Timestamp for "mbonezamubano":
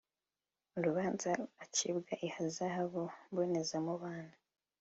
3.31-4.33